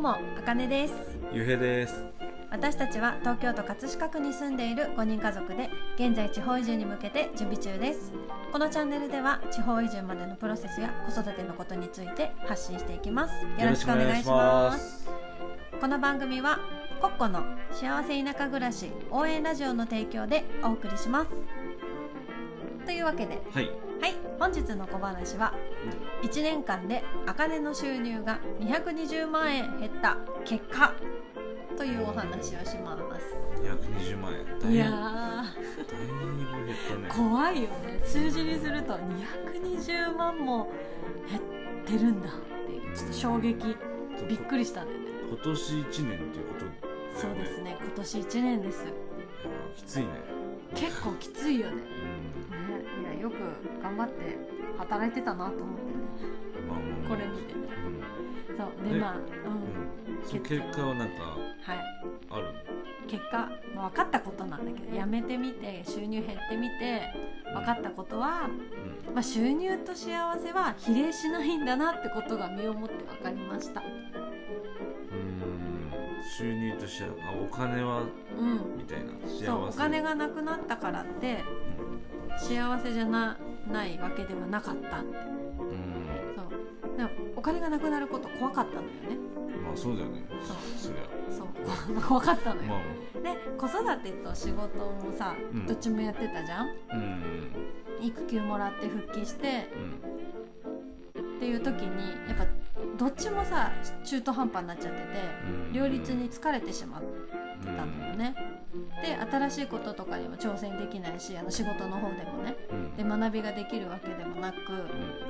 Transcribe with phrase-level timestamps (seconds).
[0.00, 0.94] もあかねです。
[1.32, 2.06] ゆうへいです。
[2.50, 8.10] 私たちは東京都葛飾区に住んでいる5人家族で現在地方移住に向けて準備中です。
[8.50, 13.34] このチャンネルでは地方移住までのプロセスや子育てのことについて発信していきます。
[13.62, 15.08] よろしくお願いします。
[15.78, 16.58] この番組は
[17.00, 17.42] コッコの
[17.72, 21.30] 幸せ田舎暮らし応援ラジオの提供でお送りします
[22.90, 23.40] というわけで。
[23.54, 23.70] はい。
[24.00, 24.14] はい。
[24.36, 25.54] 本日の小話は
[26.24, 30.92] 1年間で茜の収入が220万円減った結果
[31.76, 33.04] というお話をします。
[33.62, 34.44] 220万円。
[34.44, 37.08] だいぶいやだいぶ減ったね。
[37.08, 38.00] ー怖いよね。
[38.04, 40.72] 数字にすると220万も
[41.28, 41.42] 減っ
[41.86, 42.32] てるんだっ
[42.66, 42.96] ていう。
[42.96, 43.76] ちょっと衝撃。
[44.28, 45.06] びっくりしたんだよね。
[45.28, 46.72] 今年1年っていうことね。
[47.14, 47.78] そうですね。
[47.80, 48.84] 今年1年です。
[49.76, 50.39] きついね
[50.74, 51.76] 結構きついよね。
[51.76, 51.82] ね
[52.98, 53.02] うん。
[53.02, 53.34] いやよく
[53.82, 54.38] 頑張って
[54.78, 55.92] 働いてたなと思ってね。
[56.68, 57.60] まあまあこれ見てね。
[58.48, 58.56] うん。
[58.56, 59.22] そうでえまあうん。
[59.22, 60.24] うん。
[60.24, 60.86] その結果。
[60.86, 61.22] はなんか
[61.62, 61.78] はい。
[62.30, 62.52] あるの？
[63.08, 67.12] 結果、まあ、分かったことなんだけど辞めてみて収入減ってみて
[67.52, 68.48] 分かったことは、
[69.08, 69.14] うん。
[69.14, 70.06] まあ、収入と幸
[70.38, 73.80] せは比例しないんだなってことが身をもって分かりました。
[73.80, 74.19] うん
[76.40, 78.02] 収入としてはあお金は
[78.38, 78.78] うん。
[78.78, 79.46] みたいな幸せ。
[79.46, 81.44] そうお金がなくなったからって
[82.38, 83.36] 幸せじゃな
[83.70, 85.16] ないわけではなかったって。
[85.58, 85.76] うん、うん
[86.34, 86.42] そ
[86.94, 86.96] う。
[86.96, 89.18] でもお金がなくなること怖かったのよね。
[89.62, 90.24] まあそうだよね。
[90.40, 91.02] そそりゃ。
[91.30, 92.00] そう。
[92.08, 92.80] 怖かったのよ、まあ。
[93.22, 95.66] で子育てと仕事もさ、うん。
[95.66, 96.68] どっちもやってたじゃん？
[96.68, 98.06] うん。
[98.06, 99.68] 育休もらって復帰して
[101.14, 101.36] うん。
[101.36, 102.46] っていう時にやっぱ
[103.00, 103.72] どっちもさ
[104.04, 105.06] 中途半端になっちゃってて
[105.46, 105.72] うん。
[105.72, 108.34] 両立に疲れてしまってたんだよね。
[109.02, 112.56] で新しいこととかにも挑戦できないしあの仕事の方でもね。
[112.70, 112.96] うん。
[112.96, 114.58] で学びができるわけでもなく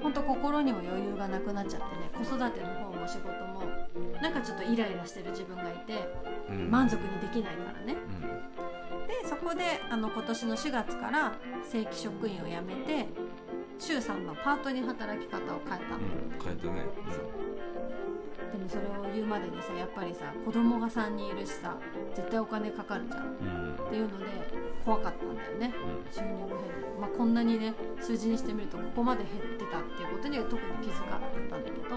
[0.00, 3.62] 本当心にも余裕がなくなっちゃってね子育ての方も仕事も
[4.22, 6.08] なんかちょっとイライラしてる自分がいて
[6.48, 6.70] うん。
[6.70, 7.96] 満足にできないからね。
[7.96, 9.08] うん。
[9.08, 11.34] でそこであの今年の4月から
[11.68, 13.08] 正規職員を辞めて
[13.80, 15.96] 週3のパートに働き方を変えたの。
[15.96, 16.38] うん。
[16.44, 17.45] 変えたね
[18.52, 21.76] でもそれを言うまでにさやっぱりさ子供が3人いるしさ
[22.14, 23.24] 絶対お金かかるじゃん。
[23.24, 23.70] っうん。
[23.70, 24.26] うんていうので
[24.84, 25.72] 怖かったんだよね。
[26.10, 31.96] 収入が減る、まあ、こんなにね数字にしてみるとここまで減ってたっていうことには特に気づかなかったんだけど。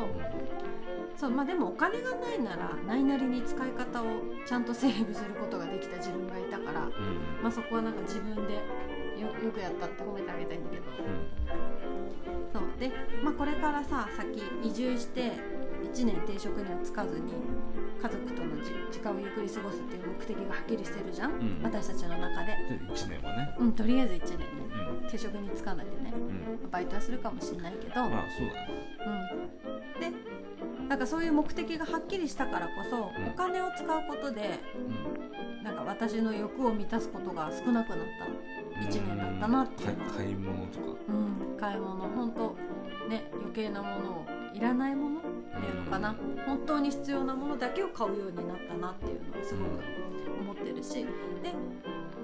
[1.15, 4.05] そうまあでもお金がないならないなりに使い方を
[4.47, 7.43] ちゃんとセーブすることができた自分がいたから、うん。
[7.43, 8.53] まあ、そこはなんか自分で
[9.19, 10.83] よよくやったって褒めてあげたいんだけど。
[12.53, 12.79] そう。
[12.79, 15.33] で、まあ、これからさ先移住して
[15.93, 17.33] 1年定職には就かずに
[18.01, 22.55] 家族とのじ時間をゆっくり過ごすっていう目的がはっきりしてるじゃん、ん私たちの中で。
[22.55, 23.55] で1年はね。
[23.59, 24.45] うんとりあえず1年ね。
[25.01, 25.09] うん。
[25.09, 26.13] 定職に就かないでね。
[26.15, 26.69] うん。
[26.71, 28.69] バイトはするかもしれないけど、まあそうだね。
[29.97, 33.27] うん、でなんかそういう目的がはっきりしたからこそ、うん。
[33.27, 35.63] お金を使うことでうん。
[35.63, 38.85] なんか私の欲を満たすことが少なくなった。
[38.87, 40.11] 1年だったなっていうのは。
[40.11, 40.85] 買い買い物とか。
[41.09, 42.07] うん、買い物。
[42.07, 42.55] 本当
[43.09, 45.19] ね余計なものをいらないもの？
[45.19, 46.15] っていうのかな、
[46.45, 49.69] 本当に必要なものだけを買うようになったなっていうのはすごく
[50.41, 51.05] 思ってるし。
[51.43, 51.53] で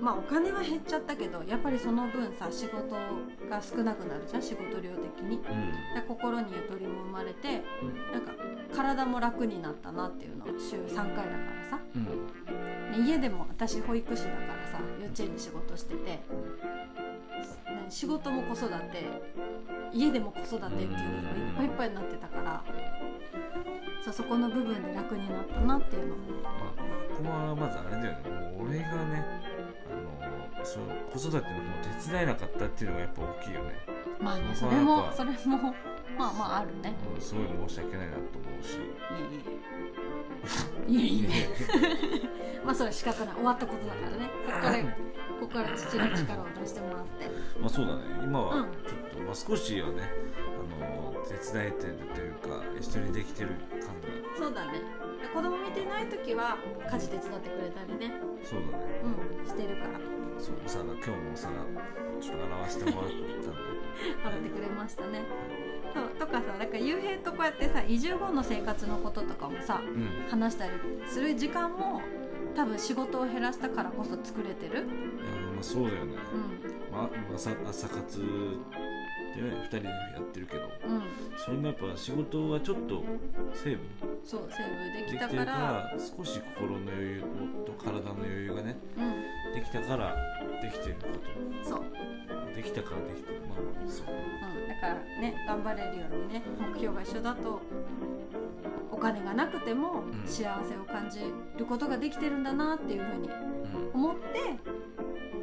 [0.01, 2.95] まあお金は減っちゃったけどやっぱりその分さ仕事
[3.49, 4.41] が少なくなるじゃん？
[4.41, 5.37] 仕事量的に。
[5.37, 5.41] うん。
[5.41, 8.33] で心にゆとりも生まれてうんなんか
[8.75, 11.27] 体も楽になったなっていうのは週3回だか
[11.63, 12.03] らさ、うん。
[13.03, 16.23] ね家でも私保育士だからさ幼稚園で仕事してて、ね
[17.89, 19.05] 仕事も子育て
[19.95, 21.07] 家でも子育てっていうのがい
[21.41, 22.63] っぱいいっぱいになってたから
[24.03, 26.53] そうそこの部分で楽になったなっていうのまあ
[27.15, 28.29] ここはまずあれだよね。
[28.29, 29.25] もう俺がね
[29.89, 31.51] あのその子育ての方を
[32.03, 33.71] 手伝えなかったっていうのがやっぱ大きいよね。
[34.19, 35.73] まあねそれもそれも
[36.17, 36.93] まあまああるね。
[37.15, 38.79] うんすごい申し訳ないなと思うし。
[40.87, 41.27] いえいえ。
[41.27, 42.59] いえいえ。
[42.63, 43.35] まあそれは仕方ない。
[43.35, 44.29] 終わったことだからね。
[44.45, 44.77] ここから
[45.39, 47.29] ここから父の力を出してもらって。
[47.59, 48.01] まあそうだね。
[48.23, 48.63] 今はうん。
[48.63, 50.09] ちょっと、まあ、少しはね
[50.55, 53.49] あの手伝えてるというか一緒にできてる
[53.81, 54.05] 感が。
[54.37, 54.79] そうだね。
[55.21, 56.57] で子供見てない時は
[56.91, 58.13] 家事手伝ってくれたりね。
[58.43, 59.01] そうだね。
[59.03, 59.99] うんしてるから。
[60.39, 61.53] そうお皿今日もお皿
[62.19, 63.25] ちょっと洗わせてもらったんで。
[64.23, 65.23] 払ってくれましたね。
[65.93, 70.29] そうとかさなんか幽閉とこうやってさ移住後の生活のこととかもさうん。
[70.29, 70.71] 話したり
[71.07, 72.01] する時間も
[72.55, 74.75] 多分仕事を減らしたからこそ作れてる。
[74.75, 74.83] いや
[75.53, 76.13] まあそうだよね、
[76.89, 80.61] うまあ、今朝朝活でね2人でやってるけど。
[80.63, 81.03] んうん。
[81.37, 83.03] それもやっぱ仕事がちょっと
[83.53, 83.79] セーブ。
[84.23, 87.23] そうセーブででききたかからら少し心の余裕
[87.65, 89.53] と体の余裕がねうん。
[89.53, 90.15] できたから
[90.61, 91.07] でできてるこ
[91.63, 93.41] そう、とできたからできてる。
[93.49, 94.05] まあまあそう
[94.93, 97.61] うん、だからね頑張れるようにね目標が一緒だと
[98.91, 100.23] お金がなくてもん。
[100.25, 101.19] 幸せを感じ
[101.57, 103.29] ることができてるんだなっていうふうに
[103.93, 104.01] うん。
[104.01, 104.21] 思って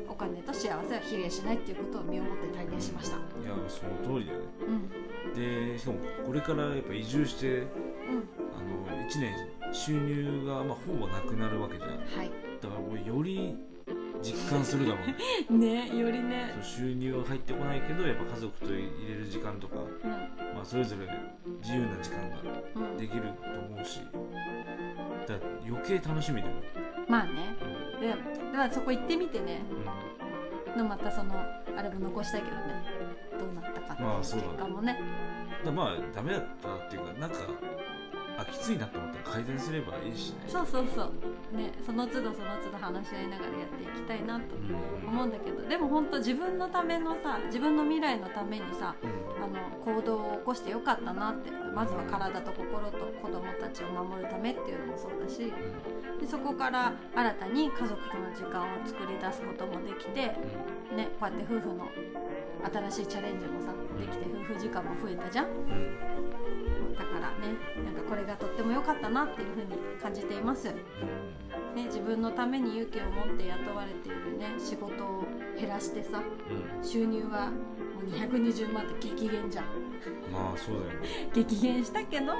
[0.08, 3.16] お金と幸せは比例しないっていうことを身をもって体現しました。
[3.16, 3.22] いや
[3.68, 4.44] その通りだよね。
[4.66, 5.34] うん。
[5.72, 7.66] でしかもこれからやっぱ移住してうん。
[7.68, 9.34] あの1年
[9.72, 11.90] 収入がまあほぼなくなるわけじゃん。
[11.90, 12.28] だはい。
[12.28, 13.56] からもうより
[14.22, 14.98] 実感するだろ
[15.50, 16.50] う ねねよりね。
[16.54, 20.10] そう収入は入ってこないけどやっぱ家族と入れる時間とか、うん。
[20.54, 21.06] まあ、それぞれ
[21.60, 22.36] 自由な時間が
[22.76, 22.96] うん。
[22.96, 24.00] できると思うし
[25.26, 26.62] だから余計楽しみだよね、
[27.08, 27.56] まあね。
[28.00, 29.62] でだからそこ行ってみてね。
[29.70, 30.78] うん。
[30.78, 31.34] のまたその
[31.76, 32.62] あれも残したいけどね。
[33.38, 34.52] どうなったかっていうまあそうだね。
[34.52, 35.00] 結果もね。
[35.50, 37.36] だからまあダメだったっていうかなんか
[38.38, 40.44] あきついなと思ったら改善すればいいしね。
[40.48, 41.56] そうそうそう。
[41.56, 45.08] ねその都度その都度話し合いながらやっていきたいなとうん。
[45.08, 49.44] 思うんだけどでも本当自分のためのさ自分の未来のためにさうん。
[49.44, 55.52] あの行動を起こしてよかったなってまずは体と心と子供たちを守るためっていうのもそうだし
[56.20, 60.20] でそこから新たに家族との時間を作り出すこともできて、
[60.94, 61.88] ね、こうやって夫婦の
[62.90, 65.46] 新しいチャレンジもさできて夫婦時間も増えたじゃん
[67.84, 75.24] なんかこれがとっても良かったなっていうふうに感じています、ね、自分のために勇気を持って雇われているね仕事を
[75.58, 76.22] 減らしてさ
[76.80, 76.84] うん。
[76.84, 77.56] 収入はも
[78.02, 79.64] う220万って激減じゃん。
[80.32, 81.08] まあそうだよね。
[81.34, 82.32] 激減したけど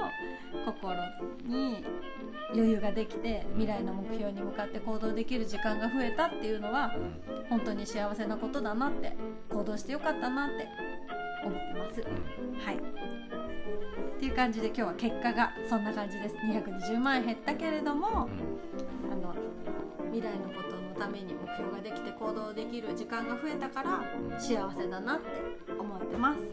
[0.67, 0.95] 心
[1.45, 1.85] に
[2.53, 7.45] 余裕ができて未来の目標に向かって行動できる時間が増えたっていうのはうん。
[7.49, 9.17] 本当に幸せなことだなって
[9.51, 10.69] 行動してよかったなって
[11.45, 12.01] 思ってます。
[12.65, 13.42] はい
[14.23, 16.37] っていう感じで今日は結果がそんな感じです。
[16.37, 19.13] 220万円減ったけれどもうん。
[19.13, 19.35] あの
[20.13, 24.41] 未来のことのために目標ができて行動できる時間が増えたからうん。
[24.41, 25.27] 幸せだなって
[25.77, 26.39] 思ってます。
[26.39, 26.47] ね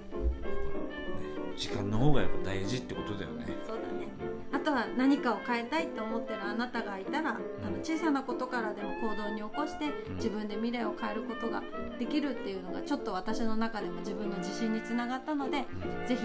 [1.56, 3.46] 時間の方がやっぱ大事ってことだよね。
[3.68, 4.08] そうだね。
[4.52, 7.40] あとは何かを変えたいと思ってるあなたがいたら、あの
[7.84, 10.16] 小さなことからでも行動に起こしてうん。
[10.16, 11.62] 自分で未来を変えることが
[12.00, 15.68] できるっていうのがちょっと私の中でも自分の自信につながったので
[16.02, 16.08] うん。
[16.08, 16.22] ぜひ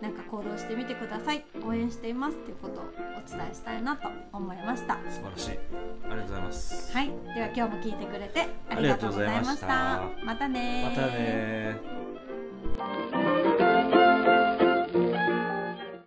[0.00, 1.44] なんか行動してみてください。
[1.64, 4.98] 応援していますっていうことをお伝えしたいなと思いました。
[5.08, 5.58] 素晴らしい。
[6.10, 6.96] ありがとうございます。
[6.96, 7.06] はい。
[7.34, 9.96] では今日も聞いてくれてありがとうございました。
[9.96, 10.26] ありがとうございました。
[10.26, 11.80] またねまたね